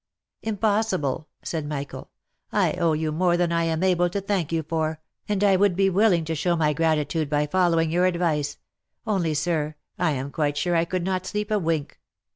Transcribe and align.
"Impossible!" 0.41 1.27
said 1.43 1.67
Michael. 1.69 2.09
"I 2.51 2.71
owe 2.73 2.93
you 2.93 3.11
more 3.11 3.37
than 3.37 3.51
I 3.51 3.65
am 3.65 3.83
able 3.83 4.09
to 4.09 4.19
thank 4.19 4.51
you 4.51 4.63
for, 4.63 4.99
and 5.29 5.43
I 5.43 5.55
would 5.55 5.75
be 5.75 5.91
willing 5.91 6.25
to 6.25 6.33
show 6.33 6.55
my 6.55 6.73
gratitude 6.73 7.29
by 7.29 7.45
fol 7.45 7.69
lowing 7.69 7.91
your 7.91 8.07
advice— 8.07 8.57
only, 9.05 9.35
sir, 9.35 9.75
I 9.99 10.13
am 10.13 10.31
quite 10.31 10.57
sure 10.57 10.75
I 10.75 10.85
could 10.85 11.03
not 11.03 11.27
sleep 11.27 11.51
a 11.51 11.59
wink. 11.59 11.99